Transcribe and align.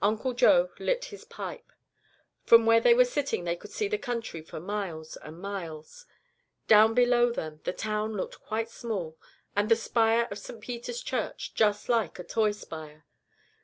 Uncle 0.00 0.34
Joe 0.34 0.70
lit 0.78 1.06
his 1.06 1.24
pipe. 1.24 1.72
From 2.44 2.64
where 2.64 2.80
they 2.80 2.94
were 2.94 3.04
sitting 3.04 3.42
they 3.42 3.56
could 3.56 3.72
see 3.72 3.88
the 3.88 3.98
country 3.98 4.40
for 4.40 4.60
miles 4.60 5.16
and 5.16 5.40
miles. 5.40 6.06
Down 6.68 6.94
below 6.94 7.32
them 7.32 7.58
the 7.64 7.72
town 7.72 8.12
looked 8.16 8.40
quite 8.40 8.70
small, 8.70 9.18
and 9.56 9.68
the 9.68 9.74
spire 9.74 10.28
of 10.30 10.38
St 10.38 10.60
Peter's 10.60 11.02
Church 11.02 11.54
just 11.54 11.88
like 11.88 12.20
a 12.20 12.22
toy 12.22 12.52
spire. 12.52 13.04